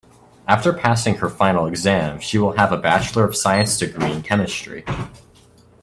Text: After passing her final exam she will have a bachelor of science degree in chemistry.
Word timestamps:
After 0.47 0.73
passing 0.73 1.17
her 1.17 1.29
final 1.29 1.67
exam 1.67 2.19
she 2.19 2.39
will 2.39 2.53
have 2.53 2.71
a 2.71 2.77
bachelor 2.77 3.23
of 3.23 3.35
science 3.35 3.77
degree 3.77 4.11
in 4.11 4.23
chemistry. 4.23 4.83